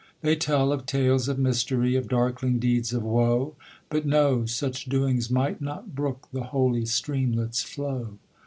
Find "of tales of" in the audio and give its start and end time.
0.71-1.37